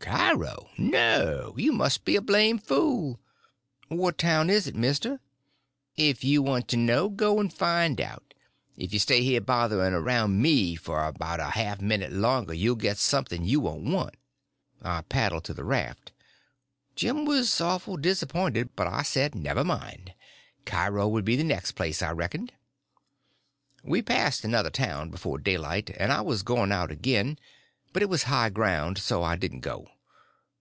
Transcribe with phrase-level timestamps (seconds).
[0.00, 0.70] "Cairo?
[0.78, 1.54] no.
[1.58, 3.20] You must be a blame' fool."
[3.88, 5.20] "What town is it, mister?"
[5.96, 8.32] "If you want to know, go and find out.
[8.76, 12.76] If you stay here botherin' around me for about a half a minute longer you'll
[12.76, 14.14] get something you won't want."
[14.80, 16.12] I paddled to the raft.
[16.96, 20.14] Jim was awful disappointed, but I said never mind,
[20.64, 22.52] Cairo would be the next place, I reckoned.
[23.84, 27.38] We passed another town before daylight, and I was going out again;
[27.92, 29.88] but it was high ground, so I didn't go.